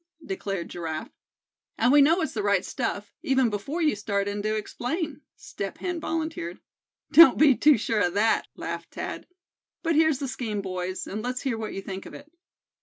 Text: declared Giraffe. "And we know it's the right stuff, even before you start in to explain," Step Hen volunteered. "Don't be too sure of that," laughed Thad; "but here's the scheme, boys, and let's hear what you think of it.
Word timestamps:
declared 0.25 0.67
Giraffe. 0.67 1.11
"And 1.77 1.91
we 1.91 2.01
know 2.01 2.21
it's 2.23 2.33
the 2.33 2.41
right 2.41 2.65
stuff, 2.65 3.13
even 3.21 3.51
before 3.51 3.83
you 3.83 3.95
start 3.95 4.27
in 4.27 4.41
to 4.41 4.55
explain," 4.55 5.21
Step 5.35 5.77
Hen 5.77 5.99
volunteered. 5.99 6.59
"Don't 7.11 7.37
be 7.37 7.55
too 7.55 7.77
sure 7.77 8.01
of 8.01 8.15
that," 8.15 8.47
laughed 8.55 8.95
Thad; 8.95 9.27
"but 9.83 9.93
here's 9.93 10.17
the 10.17 10.27
scheme, 10.27 10.59
boys, 10.63 11.05
and 11.05 11.21
let's 11.21 11.43
hear 11.43 11.55
what 11.55 11.75
you 11.75 11.83
think 11.83 12.07
of 12.07 12.15
it. 12.15 12.31